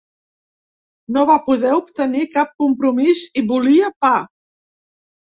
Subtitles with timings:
[1.17, 4.13] No va poder obtenir cap compromís i volia pa.